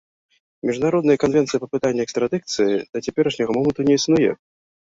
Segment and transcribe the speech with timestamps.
[0.69, 4.31] Міжнароднай канвенцыі па пытанні экстрадыцыі да цяперашняга моманту не існуе.